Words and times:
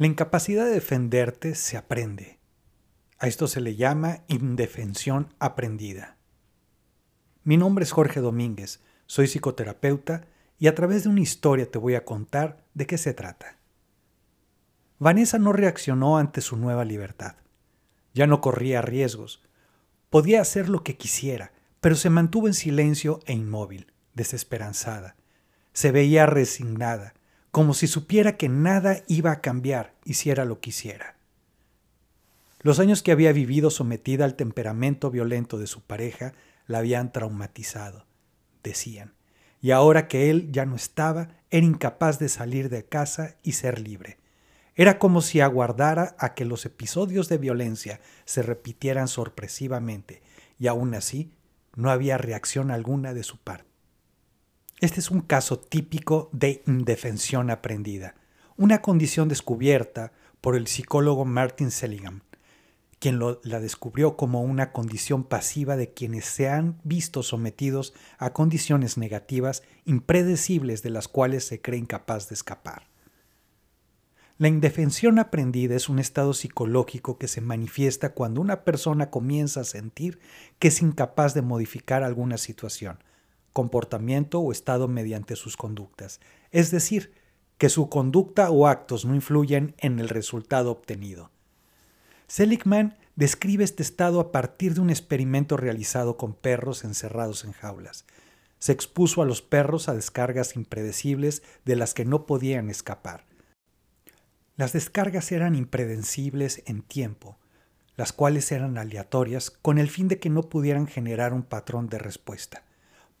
La 0.00 0.06
incapacidad 0.06 0.64
de 0.64 0.70
defenderte 0.70 1.54
se 1.54 1.76
aprende. 1.76 2.38
A 3.18 3.26
esto 3.26 3.46
se 3.46 3.60
le 3.60 3.76
llama 3.76 4.24
indefensión 4.28 5.34
aprendida. 5.38 6.16
Mi 7.44 7.58
nombre 7.58 7.84
es 7.84 7.92
Jorge 7.92 8.20
Domínguez, 8.20 8.80
soy 9.04 9.26
psicoterapeuta 9.26 10.24
y 10.58 10.68
a 10.68 10.74
través 10.74 11.02
de 11.02 11.10
una 11.10 11.20
historia 11.20 11.70
te 11.70 11.76
voy 11.76 11.96
a 11.96 12.06
contar 12.06 12.64
de 12.72 12.86
qué 12.86 12.96
se 12.96 13.12
trata. 13.12 13.58
Vanessa 14.98 15.38
no 15.38 15.52
reaccionó 15.52 16.16
ante 16.16 16.40
su 16.40 16.56
nueva 16.56 16.86
libertad. 16.86 17.36
Ya 18.14 18.26
no 18.26 18.40
corría 18.40 18.80
riesgos. 18.80 19.42
Podía 20.08 20.40
hacer 20.40 20.70
lo 20.70 20.82
que 20.82 20.96
quisiera, 20.96 21.52
pero 21.82 21.94
se 21.94 22.08
mantuvo 22.08 22.46
en 22.46 22.54
silencio 22.54 23.20
e 23.26 23.34
inmóvil, 23.34 23.92
desesperanzada. 24.14 25.16
Se 25.74 25.92
veía 25.92 26.24
resignada, 26.24 27.12
como 27.50 27.74
si 27.74 27.86
supiera 27.86 28.36
que 28.36 28.48
nada 28.48 29.02
iba 29.08 29.32
a 29.32 29.40
cambiar, 29.40 29.94
hiciera 30.04 30.44
lo 30.44 30.60
que 30.60 30.70
hiciera. 30.70 31.16
Los 32.60 32.78
años 32.78 33.02
que 33.02 33.12
había 33.12 33.32
vivido 33.32 33.70
sometida 33.70 34.24
al 34.24 34.36
temperamento 34.36 35.10
violento 35.10 35.58
de 35.58 35.66
su 35.66 35.80
pareja 35.80 36.34
la 36.66 36.78
habían 36.78 37.12
traumatizado, 37.12 38.06
decían, 38.62 39.14
y 39.62 39.72
ahora 39.72 40.08
que 40.08 40.30
él 40.30 40.50
ya 40.52 40.66
no 40.66 40.76
estaba, 40.76 41.28
era 41.50 41.66
incapaz 41.66 42.18
de 42.18 42.28
salir 42.28 42.68
de 42.68 42.84
casa 42.84 43.36
y 43.42 43.52
ser 43.52 43.80
libre. 43.80 44.18
Era 44.74 44.98
como 44.98 45.20
si 45.20 45.40
aguardara 45.40 46.14
a 46.18 46.34
que 46.34 46.44
los 46.44 46.64
episodios 46.64 47.28
de 47.28 47.38
violencia 47.38 48.00
se 48.24 48.42
repitieran 48.42 49.08
sorpresivamente, 49.08 50.22
y 50.58 50.68
aún 50.68 50.94
así 50.94 51.32
no 51.74 51.90
había 51.90 52.18
reacción 52.18 52.70
alguna 52.70 53.12
de 53.14 53.22
su 53.22 53.38
parte. 53.38 53.69
Este 54.80 54.98
es 55.00 55.10
un 55.10 55.20
caso 55.20 55.58
típico 55.58 56.30
de 56.32 56.62
indefensión 56.66 57.50
aprendida, 57.50 58.14
una 58.56 58.80
condición 58.80 59.28
descubierta 59.28 60.12
por 60.40 60.56
el 60.56 60.68
psicólogo 60.68 61.26
Martin 61.26 61.70
Seligman, 61.70 62.22
quien 62.98 63.18
la 63.18 63.60
descubrió 63.60 64.16
como 64.16 64.40
una 64.40 64.72
condición 64.72 65.24
pasiva 65.24 65.76
de 65.76 65.92
quienes 65.92 66.24
se 66.24 66.48
han 66.48 66.80
visto 66.82 67.22
sometidos 67.22 67.92
a 68.16 68.32
condiciones 68.32 68.96
negativas 68.96 69.62
impredecibles 69.84 70.82
de 70.82 70.88
las 70.88 71.08
cuales 71.08 71.44
se 71.44 71.60
cree 71.60 71.78
incapaz 71.78 72.30
de 72.30 72.36
escapar. 72.36 72.88
La 74.38 74.48
indefensión 74.48 75.18
aprendida 75.18 75.76
es 75.76 75.90
un 75.90 75.98
estado 75.98 76.32
psicológico 76.32 77.18
que 77.18 77.28
se 77.28 77.42
manifiesta 77.42 78.14
cuando 78.14 78.40
una 78.40 78.64
persona 78.64 79.10
comienza 79.10 79.60
a 79.60 79.64
sentir 79.64 80.20
que 80.58 80.68
es 80.68 80.80
incapaz 80.80 81.34
de 81.34 81.42
modificar 81.42 82.02
alguna 82.02 82.38
situación, 82.38 82.98
comportamiento 83.52 84.40
o 84.40 84.52
estado 84.52 84.88
mediante 84.88 85.36
sus 85.36 85.56
conductas, 85.56 86.20
es 86.50 86.70
decir, 86.70 87.12
que 87.58 87.68
su 87.68 87.88
conducta 87.88 88.50
o 88.50 88.66
actos 88.66 89.04
no 89.04 89.14
influyen 89.14 89.74
en 89.78 89.98
el 89.98 90.08
resultado 90.08 90.70
obtenido. 90.70 91.30
Seligman 92.26 92.96
describe 93.16 93.64
este 93.64 93.82
estado 93.82 94.20
a 94.20 94.32
partir 94.32 94.74
de 94.74 94.80
un 94.80 94.88
experimento 94.88 95.56
realizado 95.56 96.16
con 96.16 96.32
perros 96.32 96.84
encerrados 96.84 97.44
en 97.44 97.52
jaulas. 97.52 98.06
Se 98.58 98.72
expuso 98.72 99.20
a 99.20 99.26
los 99.26 99.42
perros 99.42 99.88
a 99.88 99.94
descargas 99.94 100.56
impredecibles 100.56 101.42
de 101.64 101.76
las 101.76 101.92
que 101.92 102.04
no 102.04 102.24
podían 102.24 102.70
escapar. 102.70 103.26
Las 104.56 104.72
descargas 104.72 105.32
eran 105.32 105.54
impredecibles 105.54 106.62
en 106.66 106.82
tiempo, 106.82 107.38
las 107.96 108.12
cuales 108.12 108.52
eran 108.52 108.78
aleatorias 108.78 109.50
con 109.50 109.78
el 109.78 109.90
fin 109.90 110.08
de 110.08 110.18
que 110.18 110.30
no 110.30 110.42
pudieran 110.42 110.86
generar 110.86 111.32
un 111.32 111.42
patrón 111.42 111.88
de 111.88 111.98
respuesta 111.98 112.62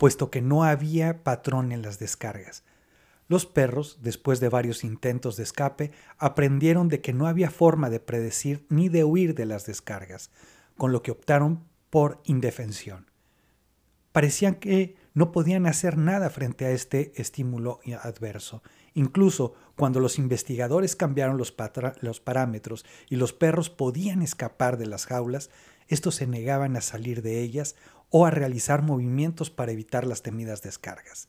puesto 0.00 0.30
que 0.30 0.40
no 0.40 0.64
había 0.64 1.22
patrón 1.22 1.72
en 1.72 1.82
las 1.82 1.98
descargas. 1.98 2.64
Los 3.28 3.44
perros, 3.44 3.98
después 4.00 4.40
de 4.40 4.48
varios 4.48 4.82
intentos 4.82 5.36
de 5.36 5.42
escape, 5.42 5.90
aprendieron 6.16 6.88
de 6.88 7.02
que 7.02 7.12
no 7.12 7.26
había 7.26 7.50
forma 7.50 7.90
de 7.90 8.00
predecir 8.00 8.64
ni 8.70 8.88
de 8.88 9.04
huir 9.04 9.34
de 9.34 9.44
las 9.44 9.66
descargas, 9.66 10.30
con 10.78 10.90
lo 10.90 11.02
que 11.02 11.10
optaron 11.10 11.64
por 11.90 12.22
indefensión. 12.24 13.10
Parecían 14.10 14.54
que 14.54 14.96
no 15.12 15.32
podían 15.32 15.66
hacer 15.66 15.98
nada 15.98 16.30
frente 16.30 16.64
a 16.64 16.70
este 16.70 17.12
estímulo 17.16 17.80
adverso. 18.02 18.62
Incluso 18.94 19.52
cuando 19.76 20.00
los 20.00 20.18
investigadores 20.18 20.96
cambiaron 20.96 21.36
los, 21.36 21.52
parámetros 21.52 22.86
y 23.10 23.16
los 23.16 23.34
perros 23.34 23.68
podían 23.68 24.22
escapar 24.22 24.78
de 24.78 24.86
las 24.86 25.04
jaulas, 25.04 25.50
estos 25.90 26.14
se 26.14 26.26
negaban 26.28 26.76
a 26.76 26.80
salir 26.80 27.20
de 27.20 27.40
ellas 27.40 27.74
o 28.10 28.24
a 28.24 28.30
realizar 28.30 28.82
movimientos 28.82 29.50
para 29.50 29.72
evitar 29.72 30.06
las 30.06 30.22
temidas 30.22 30.62
descargas. 30.62 31.28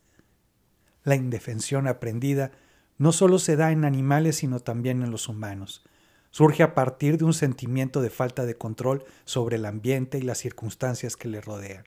La 1.03 1.16
indefensión 1.16 1.88
aprendida 1.88 2.51
no 3.00 3.11
solo 3.11 3.39
se 3.39 3.55
da 3.55 3.71
en 3.71 3.85
animales 3.85 4.38
sino 4.38 4.59
también 4.59 5.01
en 5.01 5.09
los 5.09 5.27
humanos. 5.27 5.83
Surge 6.29 6.61
a 6.61 6.75
partir 6.75 7.17
de 7.17 7.25
un 7.25 7.33
sentimiento 7.33 8.03
de 8.03 8.11
falta 8.11 8.45
de 8.45 8.55
control 8.55 9.03
sobre 9.25 9.55
el 9.55 9.66
ambiente 9.66 10.19
y 10.19 10.21
las 10.21 10.38
circunstancias 10.38 11.17
que 11.17 11.27
le 11.27 11.41
rodean, 11.41 11.83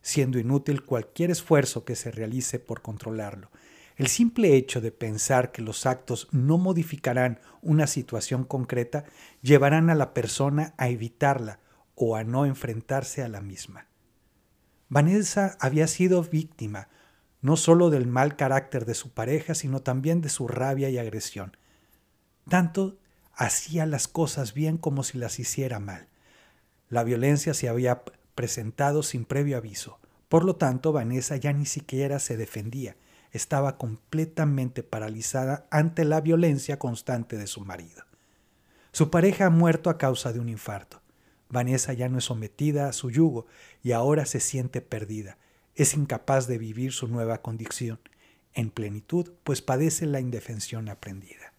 siendo 0.00 0.38
inútil 0.38 0.82
cualquier 0.82 1.30
esfuerzo 1.30 1.84
que 1.84 1.96
se 1.96 2.10
realice 2.10 2.58
por 2.58 2.80
controlarlo. 2.80 3.50
El 3.96 4.06
simple 4.06 4.56
hecho 4.56 4.80
de 4.80 4.90
pensar 4.90 5.52
que 5.52 5.60
los 5.60 5.84
actos 5.84 6.28
no 6.32 6.56
modificarán 6.56 7.40
una 7.60 7.86
situación 7.86 8.44
concreta 8.44 9.04
llevarán 9.42 9.90
a 9.90 9.94
la 9.94 10.14
persona 10.14 10.72
a 10.78 10.88
evitarla 10.88 11.60
o 12.02 12.16
a 12.16 12.24
no 12.24 12.46
enfrentarse 12.46 13.22
a 13.22 13.28
la 13.28 13.42
misma. 13.42 13.86
Vanessa 14.88 15.58
había 15.60 15.86
sido 15.86 16.22
víctima 16.22 16.88
no 17.42 17.56
solo 17.56 17.90
del 17.90 18.06
mal 18.06 18.36
carácter 18.36 18.86
de 18.86 18.94
su 18.94 19.10
pareja, 19.10 19.54
sino 19.54 19.80
también 19.80 20.22
de 20.22 20.30
su 20.30 20.48
rabia 20.48 20.88
y 20.88 20.96
agresión. 20.96 21.58
Tanto 22.48 22.96
hacía 23.34 23.84
las 23.84 24.08
cosas 24.08 24.54
bien 24.54 24.78
como 24.78 25.04
si 25.04 25.18
las 25.18 25.38
hiciera 25.38 25.78
mal. 25.78 26.08
La 26.88 27.04
violencia 27.04 27.52
se 27.52 27.68
había 27.68 28.02
presentado 28.34 29.02
sin 29.02 29.26
previo 29.26 29.58
aviso. 29.58 29.98
Por 30.30 30.44
lo 30.44 30.56
tanto, 30.56 30.92
Vanessa 30.92 31.36
ya 31.36 31.52
ni 31.52 31.66
siquiera 31.66 32.18
se 32.18 32.38
defendía. 32.38 32.96
Estaba 33.30 33.76
completamente 33.76 34.82
paralizada 34.82 35.66
ante 35.70 36.06
la 36.06 36.22
violencia 36.22 36.78
constante 36.78 37.36
de 37.36 37.46
su 37.46 37.60
marido. 37.60 38.04
Su 38.90 39.10
pareja 39.10 39.46
ha 39.46 39.50
muerto 39.50 39.90
a 39.90 39.98
causa 39.98 40.32
de 40.32 40.40
un 40.40 40.48
infarto. 40.48 40.99
Vanessa 41.50 41.92
ya 41.92 42.08
no 42.08 42.18
es 42.18 42.24
sometida 42.24 42.88
a 42.88 42.92
su 42.92 43.10
yugo 43.10 43.46
y 43.82 43.92
ahora 43.92 44.24
se 44.24 44.40
siente 44.40 44.80
perdida. 44.80 45.36
Es 45.74 45.94
incapaz 45.94 46.46
de 46.46 46.58
vivir 46.58 46.92
su 46.92 47.08
nueva 47.08 47.42
condición 47.42 47.98
en 48.54 48.70
plenitud, 48.70 49.32
pues 49.44 49.62
padece 49.62 50.06
la 50.06 50.20
indefensión 50.20 50.88
aprendida. 50.88 51.52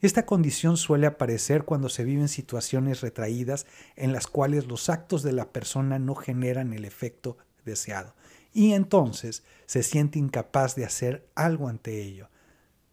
Esta 0.00 0.26
condición 0.26 0.76
suele 0.76 1.06
aparecer 1.06 1.64
cuando 1.64 1.88
se 1.88 2.04
viven 2.04 2.28
situaciones 2.28 3.00
retraídas 3.00 3.66
en 3.96 4.12
las 4.12 4.28
cuales 4.28 4.66
los 4.66 4.88
actos 4.90 5.22
de 5.22 5.32
la 5.32 5.50
persona 5.52 5.98
no 5.98 6.14
generan 6.14 6.72
el 6.72 6.84
efecto 6.84 7.36
deseado, 7.64 8.14
y 8.52 8.72
entonces 8.72 9.42
se 9.66 9.82
siente 9.82 10.18
incapaz 10.18 10.76
de 10.76 10.84
hacer 10.84 11.26
algo 11.34 11.68
ante 11.68 12.00
ello. 12.00 12.28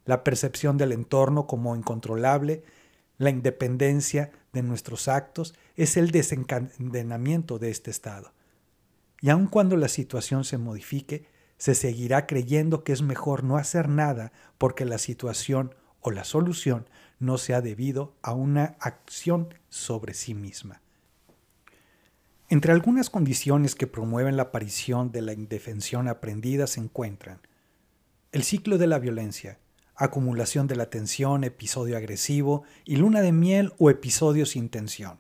La 0.06 0.24
percepción 0.24 0.78
del 0.78 0.92
entorno 0.92 1.46
como 1.46 1.76
incontrolable, 1.76 2.64
la 3.18 3.30
independencia 3.30 4.32
de 4.54 4.64
nuestros 4.64 5.08
actos 5.08 5.54
es 5.76 5.98
el 5.98 6.12
desencadenamiento 6.12 7.60
de 7.60 7.70
este 7.70 7.92
estado. 7.92 8.34
Y 9.22 9.30
aun 9.30 9.48
cuando 9.48 9.78
la 9.78 9.88
situación 9.88 10.44
se 10.44 10.58
modifique, 10.58 11.26
se 11.58 11.76
seguirá 11.76 12.28
creyendo 12.28 12.84
que 12.84 12.94
es 12.94 13.02
mejor 13.02 13.44
no 13.44 13.58
hacer 13.58 13.88
nada 13.88 14.32
porque 14.58 14.86
la 14.86 14.98
situación 14.98 15.74
o 16.02 16.12
la 16.12 16.24
solución 16.24 16.88
no 17.20 17.38
se 17.38 17.54
ha 17.54 17.62
debido 17.62 18.16
a 18.22 18.34
una 18.34 18.76
acción 18.80 19.54
sobre 19.70 20.14
sí 20.14 20.34
misma. 20.34 20.82
Entre 22.50 22.72
algunas 22.72 23.10
condiciones 23.10 23.74
que 23.74 23.88
promueven 23.88 24.38
la 24.38 24.44
aparición 24.44 25.12
de 25.12 25.22
la 25.22 25.34
indefensión 25.34 26.08
aprendida 26.08 26.68
se 26.68 26.82
encuentran 26.82 27.40
el 28.32 28.44
ciclo 28.44 28.78
de 28.78 28.86
la 28.86 29.00
violencia, 29.00 29.60
acumulación 29.96 30.68
de 30.68 30.76
la 30.76 30.90
tensión, 30.90 31.44
episodio 31.44 31.98
agresivo 31.98 32.64
y 32.84 32.98
luna 32.98 33.22
de 33.22 33.32
miel 33.32 33.74
o 33.78 33.90
episodio 33.90 34.46
sin 34.46 34.70
tensión. 34.70 35.20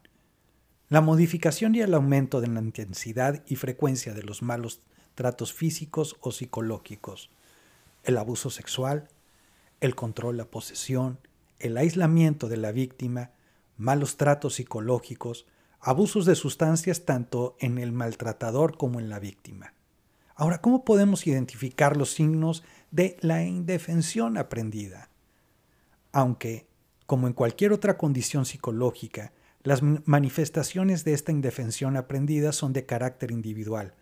La 0.90 1.02
modificación 1.02 1.74
y 1.76 1.82
el 1.82 1.94
aumento 1.94 2.42
de 2.42 2.48
la 2.48 2.60
intensidad 2.60 3.44
y 3.48 3.56
frecuencia 3.56 4.14
de 4.14 4.24
los 4.24 4.42
malos 4.42 4.82
tratos 5.16 5.54
físicos 5.54 6.18
o 6.20 6.32
psicológicos, 6.32 7.30
el 8.04 8.18
abuso 8.18 8.50
sexual, 8.50 9.08
el 9.80 9.96
control, 9.96 10.38
la 10.38 10.46
posesión, 10.46 11.20
el 11.60 11.78
aislamiento 11.78 12.50
de 12.50 12.58
la 12.58 12.72
víctima, 12.72 13.32
malos 13.78 14.18
tratos 14.18 14.56
psicológicos, 14.56 15.46
abusos 15.80 16.26
de 16.26 16.36
sustancias 16.36 17.06
tanto 17.06 17.56
en 17.60 17.78
el 17.78 17.92
maltratador 17.92 18.78
como 18.78 19.00
en 19.00 19.10
la 19.10 19.20
víctima. 19.20 19.74
Ahora, 20.36 20.60
¿cómo 20.60 20.84
podemos 20.84 21.26
identificar 21.28 21.96
los 21.96 22.14
signos 22.14 22.64
de 22.92 23.18
la 23.22 23.44
indefensión 23.44 24.38
aprendida? 24.38 25.10
Aunque, 26.12 26.68
como 27.06 27.28
en 27.28 27.34
cualquier 27.34 27.72
otra 27.72 27.98
condición 27.98 28.46
psicológica, 28.46 29.32
las 29.64 29.82
manifestaciones 29.82 31.06
de 31.06 31.14
esta 31.14 31.32
indefensión 31.32 31.96
aprendida 31.96 32.52
son 32.52 32.74
de 32.74 32.86
carácter 32.86 33.32
individual. 33.32 33.94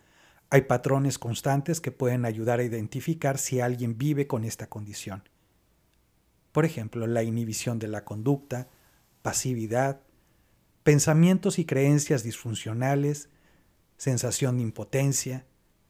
Hay 0.49 0.63
patrones 0.63 1.19
constantes 1.19 1.79
que 1.79 1.91
pueden 1.91 2.25
ayudar 2.25 2.59
a 2.59 2.63
identificar 2.63 3.37
si 3.37 3.59
alguien 3.59 3.97
vive 3.97 4.27
con 4.27 4.43
esta 4.43 4.67
condición. 4.67 5.23
Por 6.51 6.65
ejemplo, 6.65 7.07
la 7.07 7.23
inhibición 7.23 7.79
de 7.79 7.87
la 7.87 8.03
conducta, 8.03 8.67
pasividad, 9.21 10.01
pensamientos 10.83 11.59
y 11.59 11.65
creencias 11.65 12.23
disfuncionales, 12.23 13.29
sensación 13.97 14.57
de 14.57 14.63
impotencia, 14.63 15.45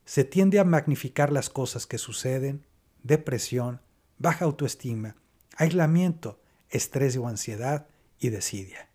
se 0.05 0.23
tiende 0.23 0.59
a 0.59 0.63
magnificar 0.63 1.31
las 1.31 1.49
cosas 1.49 1.87
que 1.87 1.97
suceden, 1.97 2.65
depresión, 3.03 3.81
baja 4.17 4.45
autoestima, 4.45 5.15
aislamiento, 5.55 6.39
estrés 6.69 7.15
o 7.17 7.27
ansiedad 7.27 7.87
y 8.19 8.29
desidia. 8.29 8.89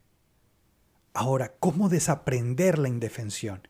Ahora, 1.15 1.55
¿cómo 1.59 1.89
desaprender 1.89 2.79
la 2.79 2.89
indefensión? 2.89 3.67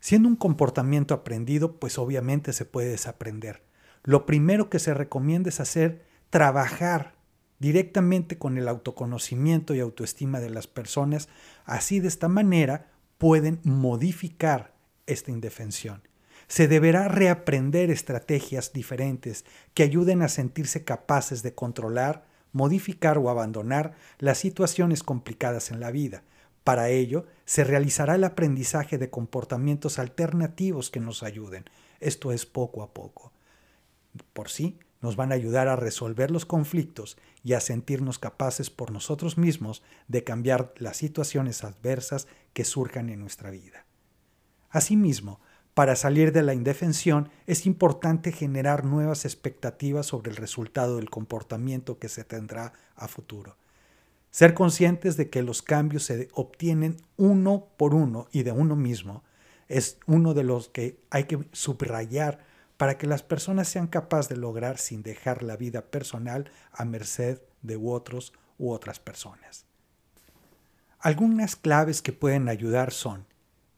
Siendo 0.00 0.28
un 0.28 0.36
comportamiento 0.36 1.14
aprendido, 1.14 1.80
pues 1.80 1.98
obviamente 1.98 2.52
se 2.52 2.64
puede 2.64 2.90
desaprender. 2.90 3.62
Lo 4.02 4.26
primero 4.26 4.68
que 4.68 4.78
se 4.78 4.92
recomienda 4.92 5.48
es 5.48 5.60
hacer 5.60 6.04
trabajar 6.30 7.14
directamente 7.58 8.36
con 8.36 8.58
el 8.58 8.68
autoconocimiento 8.68 9.74
y 9.74 9.80
autoestima 9.80 10.40
de 10.40 10.50
las 10.50 10.66
personas. 10.66 11.28
Así 11.64 12.00
de 12.00 12.08
esta 12.08 12.28
manera 12.28 12.90
pueden 13.16 13.60
modificar 13.64 14.74
esta 15.06 15.30
indefensión. 15.30 16.02
Se 16.54 16.68
deberá 16.68 17.08
reaprender 17.08 17.90
estrategias 17.90 18.72
diferentes 18.72 19.44
que 19.74 19.82
ayuden 19.82 20.22
a 20.22 20.28
sentirse 20.28 20.84
capaces 20.84 21.42
de 21.42 21.52
controlar, 21.52 22.26
modificar 22.52 23.18
o 23.18 23.28
abandonar 23.28 23.94
las 24.20 24.38
situaciones 24.38 25.02
complicadas 25.02 25.72
en 25.72 25.80
la 25.80 25.90
vida, 25.90 26.22
para 26.62 26.90
ello, 26.90 27.26
se 27.44 27.64
realizará 27.64 28.14
el 28.14 28.22
aprendizaje 28.22 28.98
de 28.98 29.10
comportamientos 29.10 29.98
alternativos 29.98 30.90
que 30.90 31.00
nos 31.00 31.24
ayuden. 31.24 31.64
Esto 31.98 32.30
es 32.30 32.46
poco 32.46 32.84
a 32.84 32.94
poco. 32.94 33.32
Por 34.32 34.48
sí, 34.48 34.78
nos 35.02 35.16
van 35.16 35.32
a 35.32 35.34
ayudar 35.34 35.66
a 35.66 35.74
resolver 35.74 36.30
los 36.30 36.46
conflictos 36.46 37.18
y 37.42 37.54
a 37.54 37.60
sentirnos 37.60 38.20
capaces 38.20 38.70
por 38.70 38.92
nosotros 38.92 39.38
mismos 39.38 39.82
de 40.06 40.22
cambiar 40.22 40.72
las 40.76 40.98
situaciones 40.98 41.64
adversas 41.64 42.28
que 42.52 42.64
surjan 42.64 43.08
en 43.08 43.18
nuestra 43.18 43.50
vida. 43.50 43.86
Asimismo, 44.70 45.40
para 45.74 45.96
salir 45.96 46.32
de 46.32 46.42
la 46.42 46.54
indefensión 46.54 47.30
es 47.46 47.66
importante 47.66 48.30
generar 48.30 48.84
nuevas 48.84 49.24
expectativas 49.24 50.06
sobre 50.06 50.30
el 50.30 50.36
resultado 50.36 50.96
del 50.96 51.10
comportamiento 51.10 51.98
que 51.98 52.08
se 52.08 52.22
tendrá 52.22 52.72
a 52.94 53.08
futuro. 53.08 53.56
Ser 54.30 54.54
conscientes 54.54 55.16
de 55.16 55.30
que 55.30 55.42
los 55.42 55.62
cambios 55.62 56.04
se 56.04 56.28
obtienen 56.32 56.96
uno 57.16 57.68
por 57.76 57.94
uno 57.94 58.28
y 58.32 58.44
de 58.44 58.52
uno 58.52 58.76
mismo 58.76 59.22
es 59.68 59.98
uno 60.06 60.34
de 60.34 60.44
los 60.44 60.68
que 60.68 61.00
hay 61.10 61.24
que 61.24 61.38
subrayar 61.52 62.44
para 62.76 62.98
que 62.98 63.06
las 63.06 63.22
personas 63.22 63.68
sean 63.68 63.86
capaces 63.86 64.28
de 64.28 64.36
lograr 64.36 64.78
sin 64.78 65.02
dejar 65.02 65.42
la 65.42 65.56
vida 65.56 65.82
personal 65.82 66.50
a 66.72 66.84
merced 66.84 67.40
de 67.62 67.76
otros 67.76 68.32
u 68.58 68.72
otras 68.72 69.00
personas. 69.00 69.66
Algunas 70.98 71.56
claves 71.56 72.02
que 72.02 72.12
pueden 72.12 72.48
ayudar 72.48 72.92
son 72.92 73.26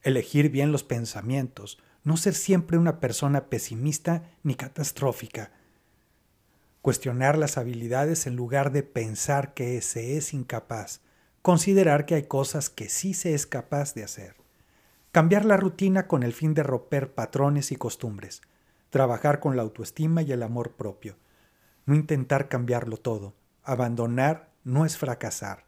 elegir 0.01 0.49
bien 0.49 0.71
los 0.71 0.83
pensamientos, 0.83 1.77
no 2.07 2.15
ser 2.15 2.35
siempre 2.35 2.77
una 2.77 3.01
persona 3.01 3.49
pesimista 3.49 4.23
ni 4.41 4.55
catastrófica, 4.55 5.51
cuestionar 6.81 7.37
las 7.37 7.57
habilidades 7.57 8.27
en 8.27 8.37
lugar 8.37 8.71
de 8.71 8.81
pensar 8.81 9.53
que 9.53 9.81
se 9.81 10.15
es 10.15 10.33
incapaz, 10.33 11.01
considerar 11.41 12.05
que 12.05 12.15
hay 12.15 12.23
cosas 12.23 12.69
que 12.69 12.87
sí 12.87 13.13
se 13.13 13.33
es 13.33 13.45
capaz 13.45 13.93
de 13.93 14.05
hacer, 14.05 14.37
cambiar 15.11 15.43
la 15.43 15.57
rutina 15.57 16.07
con 16.07 16.23
el 16.23 16.31
fin 16.31 16.53
de 16.53 16.63
romper 16.63 17.13
patrones 17.13 17.73
y 17.73 17.75
costumbres, 17.75 18.41
trabajar 18.89 19.41
con 19.41 19.57
la 19.57 19.63
autoestima 19.63 20.21
y 20.21 20.31
el 20.31 20.43
amor 20.43 20.77
propio, 20.77 21.17
no 21.85 21.93
intentar 21.93 22.47
cambiarlo 22.47 22.95
todo, 22.95 23.33
abandonar 23.63 24.47
no 24.63 24.85
es 24.85 24.97
fracasar. 24.97 25.65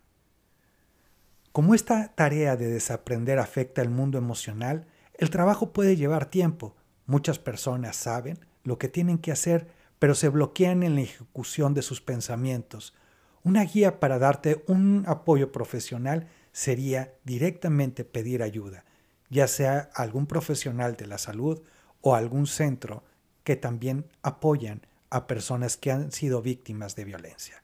Como 1.51 1.75
esta 1.75 2.13
tarea 2.15 2.55
de 2.55 2.67
desaprender 2.67 3.39
afecta 3.39 3.81
el 3.81 3.89
mundo 3.89 4.17
emocional, 4.17 4.87
el 5.19 5.29
trabajo 5.29 5.73
puede 5.73 5.97
llevar 5.97 6.27
tiempo. 6.27 6.77
Muchas 7.05 7.39
personas 7.39 7.97
saben 7.97 8.39
lo 8.63 8.77
que 8.77 8.87
tienen 8.87 9.17
que 9.17 9.33
hacer, 9.33 9.67
pero 9.99 10.15
se 10.15 10.29
bloquean 10.29 10.81
en 10.81 10.95
la 10.95 11.01
ejecución 11.01 11.73
de 11.73 11.81
sus 11.81 11.99
pensamientos. 11.99 12.95
Una 13.43 13.65
guía 13.65 13.99
para 13.99 14.17
darte 14.17 14.63
un 14.67 15.03
apoyo 15.07 15.51
profesional 15.51 16.29
sería 16.53 17.15
directamente 17.25 18.05
pedir 18.05 18.41
ayuda, 18.41 18.85
ya 19.29 19.49
sea 19.49 19.89
algún 19.93 20.25
profesional 20.25 20.95
de 20.95 21.07
la 21.07 21.17
salud 21.17 21.61
o 21.99 22.15
algún 22.15 22.47
centro 22.47 23.03
que 23.43 23.57
también 23.57 24.05
apoyan 24.21 24.87
a 25.09 25.27
personas 25.27 25.75
que 25.75 25.91
han 25.91 26.13
sido 26.13 26.41
víctimas 26.41 26.95
de 26.95 27.03
violencia. 27.03 27.61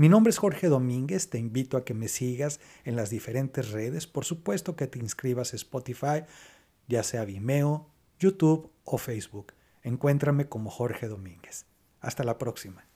Mi 0.00 0.08
nombre 0.08 0.30
es 0.30 0.38
Jorge 0.38 0.68
Domínguez, 0.68 1.28
te 1.28 1.36
invito 1.36 1.76
a 1.76 1.84
que 1.84 1.92
me 1.92 2.08
sigas 2.08 2.58
en 2.86 2.96
las 2.96 3.10
diferentes 3.10 3.70
redes, 3.70 4.06
por 4.06 4.24
supuesto 4.24 4.74
que 4.74 4.86
te 4.86 4.98
inscribas 4.98 5.52
a 5.52 5.56
Spotify, 5.56 6.24
ya 6.88 7.02
sea 7.02 7.26
Vimeo, 7.26 7.86
YouTube 8.18 8.72
o 8.84 8.96
Facebook. 8.96 9.52
Encuéntrame 9.82 10.48
como 10.48 10.70
Jorge 10.70 11.06
Domínguez. 11.06 11.66
Hasta 12.00 12.24
la 12.24 12.38
próxima. 12.38 12.89